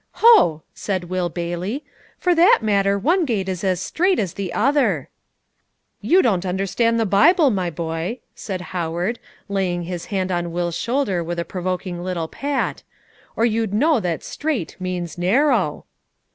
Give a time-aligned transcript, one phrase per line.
[0.25, 1.83] '""Ho!" said Will Bailey;
[2.17, 5.09] "for that matter, one gate is as straight as the other."
[6.01, 11.23] "You don't understand the Bible, my boy," said Howard, laying his hand on Will's shoulder
[11.23, 12.81] with a provoking little pat,
[13.35, 15.85] "or you'd know that strait means narrow."